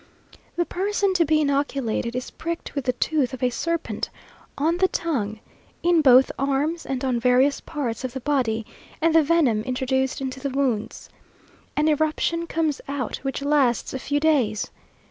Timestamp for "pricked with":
2.31-2.85